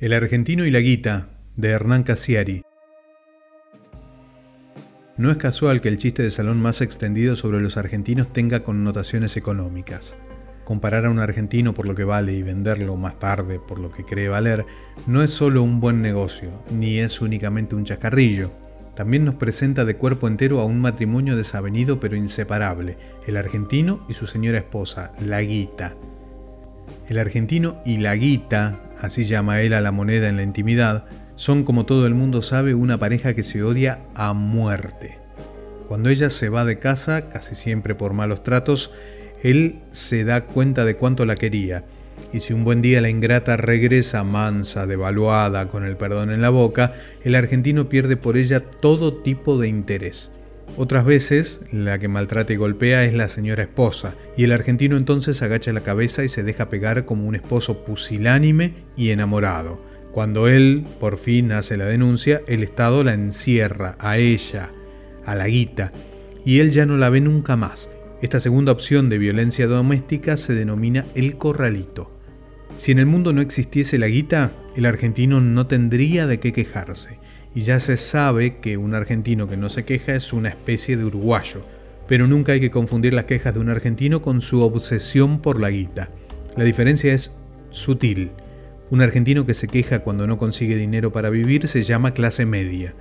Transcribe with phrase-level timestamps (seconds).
[0.00, 1.26] El argentino y la guita,
[1.56, 2.62] de Hernán Casiari.
[5.16, 9.36] No es casual que el chiste de salón más extendido sobre los argentinos tenga connotaciones
[9.36, 10.16] económicas.
[10.62, 14.04] Comparar a un argentino por lo que vale y venderlo más tarde por lo que
[14.04, 14.66] cree valer
[15.08, 18.52] no es solo un buen negocio, ni es únicamente un chascarrillo.
[18.94, 22.96] También nos presenta de cuerpo entero a un matrimonio desavenido pero inseparable,
[23.26, 25.96] el argentino y su señora esposa, la guita.
[27.08, 31.04] El argentino y la guita, así llama él a la moneda en la intimidad,
[31.36, 35.18] son como todo el mundo sabe una pareja que se odia a muerte.
[35.86, 38.92] Cuando ella se va de casa, casi siempre por malos tratos,
[39.42, 41.84] él se da cuenta de cuánto la quería,
[42.32, 46.50] y si un buen día la ingrata regresa mansa, devaluada, con el perdón en la
[46.50, 50.30] boca, el argentino pierde por ella todo tipo de interés.
[50.76, 55.42] Otras veces, la que maltrata y golpea es la señora esposa, y el argentino entonces
[55.42, 59.82] agacha la cabeza y se deja pegar como un esposo pusilánime y enamorado.
[60.12, 64.70] Cuando él por fin hace la denuncia, el Estado la encierra a ella,
[65.24, 65.92] a la guita,
[66.44, 67.90] y él ya no la ve nunca más.
[68.22, 72.16] Esta segunda opción de violencia doméstica se denomina el corralito.
[72.76, 77.18] Si en el mundo no existiese la guita, el argentino no tendría de qué quejarse
[77.54, 81.04] y ya se sabe que un argentino que no se queja es una especie de
[81.04, 81.64] uruguayo,
[82.06, 85.70] pero nunca hay que confundir las quejas de un argentino con su obsesión por la
[85.70, 86.10] guita.
[86.56, 87.38] La diferencia es
[87.70, 88.30] sutil.
[88.90, 92.94] Un argentino que se queja cuando no consigue dinero para vivir se llama clase media,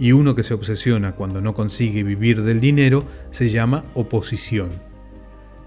[0.00, 4.70] y uno que se obsesiona cuando no consigue vivir del dinero se llama oposición.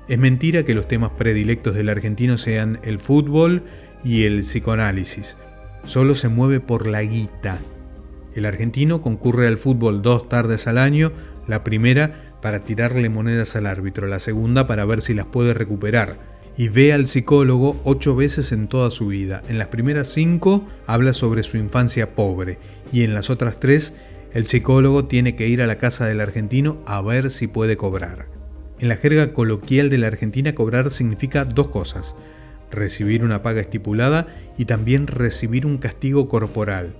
[0.07, 3.63] Es mentira que los temas predilectos del argentino sean el fútbol
[4.03, 5.37] y el psicoanálisis.
[5.85, 7.59] Solo se mueve por la guita,
[8.35, 11.11] el argentino concurre al fútbol dos tardes al año,
[11.47, 16.17] la primera para tirarle monedas al árbitro, la segunda para ver si las puede recuperar.
[16.57, 19.41] Y ve al psicólogo ocho veces en toda su vida.
[19.47, 22.57] En las primeras cinco habla sobre su infancia pobre
[22.91, 23.95] y en las otras tres
[24.33, 28.27] el psicólogo tiene que ir a la casa del argentino a ver si puede cobrar.
[28.79, 32.15] En la jerga coloquial de la Argentina cobrar significa dos cosas,
[32.71, 34.27] recibir una paga estipulada
[34.57, 36.93] y también recibir un castigo corporal.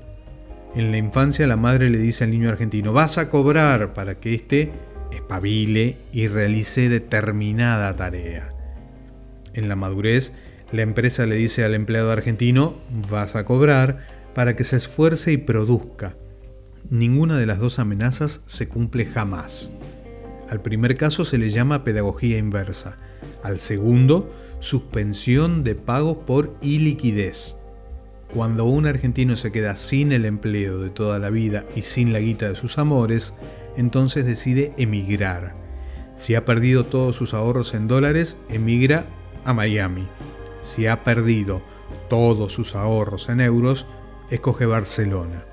[0.74, 4.34] En la infancia la madre le dice al niño argentino, vas a cobrar para que
[4.34, 4.72] éste
[5.12, 8.54] espabile y realice determinada tarea.
[9.54, 10.34] En la madurez,
[10.72, 12.76] la empresa le dice al empleado argentino,
[13.10, 16.16] vas a cobrar para que se esfuerce y produzca.
[16.90, 19.74] Ninguna de las dos amenazas se cumple jamás.
[20.50, 22.98] Al primer caso se le llama pedagogía inversa,
[23.44, 27.58] al segundo, suspensión de pagos por iliquidez.
[28.34, 32.20] Cuando un argentino se queda sin el empleo de toda la vida y sin la
[32.20, 33.34] guita de sus amores,
[33.76, 35.54] entonces decide emigrar.
[36.16, 39.06] Si ha perdido todos sus ahorros en dólares, emigra
[39.44, 40.08] a Miami.
[40.64, 41.62] Si ha perdido
[42.10, 43.86] todos sus ahorros en euros,
[44.30, 45.44] escoge Barcelona.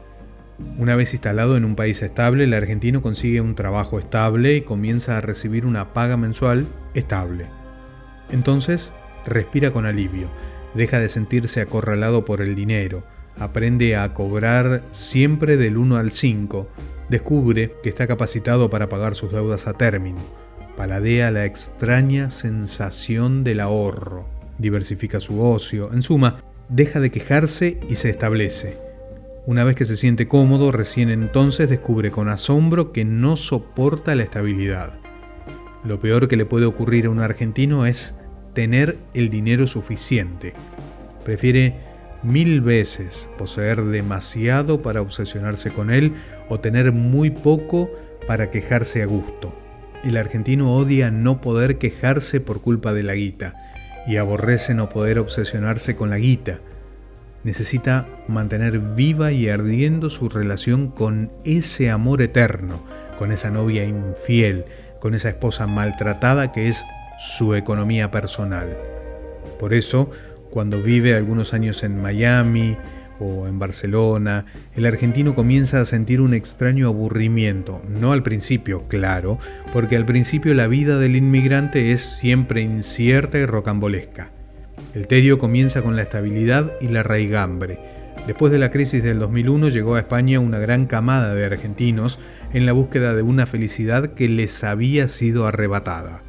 [0.77, 5.17] Una vez instalado en un país estable, el argentino consigue un trabajo estable y comienza
[5.17, 7.47] a recibir una paga mensual estable.
[8.31, 8.93] Entonces,
[9.27, 10.29] respira con alivio
[10.75, 13.05] deja de sentirse acorralado por el dinero,
[13.39, 16.69] aprende a cobrar siempre del 1 al 5,
[17.09, 20.19] descubre que está capacitado para pagar sus deudas a término,
[20.77, 24.29] paladea la extraña sensación del ahorro,
[24.59, 28.77] diversifica su ocio, en suma, deja de quejarse y se establece.
[29.47, 34.25] Una vez que se siente cómodo, recién entonces descubre con asombro que no soporta la
[34.25, 34.99] estabilidad.
[35.85, 38.21] Lo peor que le puede ocurrir a un argentino es
[38.59, 40.53] tener el dinero suficiente.
[41.25, 41.75] Prefiere
[42.25, 46.15] mil veces poseer demasiado para obsesionarse con él
[46.49, 47.89] o tener muy poco
[48.27, 49.55] para quejarse a gusto.
[50.03, 53.55] El argentino odia no poder quejarse por culpa de la guita
[54.09, 56.59] y aborrece no poder obsesionarse con la guita.
[57.45, 62.83] Necesita mantener viva y ardiendo su relación con ese amor eterno,
[63.21, 64.65] con esa novia infiel,
[64.99, 66.85] con esa esposa maltratada que es
[67.19, 68.77] su economía personal.
[69.59, 70.11] Por eso,
[70.51, 72.77] cuando vive algunos años en Miami
[73.19, 74.47] o en Barcelona,
[74.77, 79.41] el argentino comienza a sentir un extraño aburrimiento, no al principio, claro,
[79.73, 84.31] porque al principio la vida del inmigrante es siempre incierta y rocambolesca.
[84.95, 87.81] El tedio comienza con la estabilidad y la raigambre.
[88.29, 92.21] Después de la crisis del 2001 llegó a España una gran camada de argentinos
[92.53, 96.23] en la búsqueda de una felicidad que les había sido arrebatada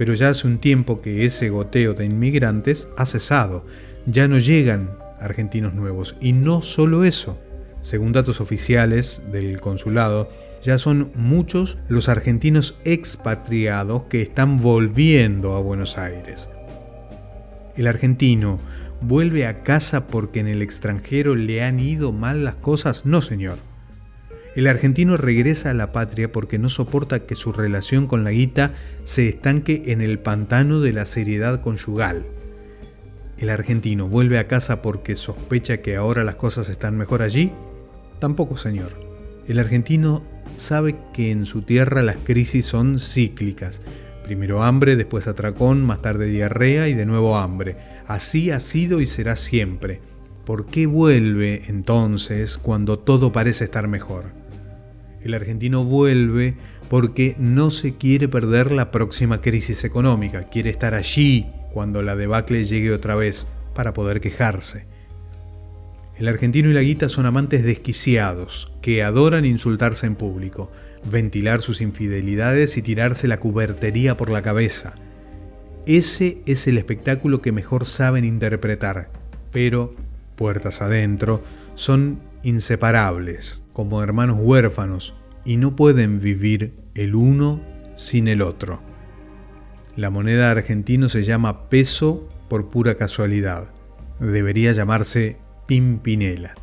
[0.00, 3.66] pero ya hace un tiempo que ese goteo de inmigrantes ha cesado,
[4.06, 6.16] ya no llegan argentinos nuevos.
[6.22, 7.38] Y no solo eso,
[7.82, 10.30] según datos oficiales del consulado,
[10.62, 16.48] ya son muchos los argentinos expatriados que están volviendo a Buenos Aires.
[17.76, 18.58] El argentino,
[19.02, 23.04] vuelve a casa porque en el extranjero le han ido mal las cosas?
[23.04, 23.58] No, señor.
[24.56, 28.72] El argentino regresa a la patria porque no soporta que su relación con la guita
[29.04, 32.24] se estanque en el pantano de la seriedad conyugal.
[33.38, 37.52] ¿El argentino vuelve a casa porque sospecha que ahora las cosas están mejor allí?
[38.18, 38.92] Tampoco, señor.
[39.46, 40.24] El argentino
[40.56, 43.80] sabe que en su tierra las crisis son cíclicas.
[44.24, 47.76] Primero hambre, después atracón, más tarde diarrea y de nuevo hambre.
[48.08, 50.00] Así ha sido y será siempre.
[50.44, 54.39] ¿Por qué vuelve entonces cuando todo parece estar mejor?
[55.22, 56.54] El argentino vuelve
[56.88, 62.64] porque no se quiere perder la próxima crisis económica, quiere estar allí cuando la debacle
[62.64, 64.86] llegue otra vez para poder quejarse.
[66.18, 70.70] El argentino y la guita son amantes desquiciados, que adoran insultarse en público,
[71.04, 74.96] ventilar sus infidelidades y tirarse la cubertería por la cabeza.
[75.86, 79.08] Ese es el espectáculo que mejor saben interpretar,
[79.50, 79.94] pero,
[80.36, 81.42] puertas adentro,
[81.74, 85.14] son inseparables, como hermanos huérfanos,
[85.44, 87.60] y no pueden vivir el uno
[87.96, 88.80] sin el otro.
[89.96, 93.72] La moneda argentino se llama peso por pura casualidad.
[94.18, 96.54] Debería llamarse Pimpinela.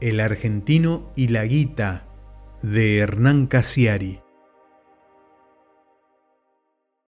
[0.00, 2.06] El argentino y la guita
[2.62, 4.20] de Hernán Casiari.